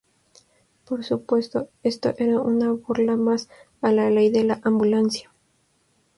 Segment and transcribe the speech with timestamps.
[0.83, 3.49] Por supuesto, esto era una burla más
[3.83, 5.31] a la Ley de la Ambulancia.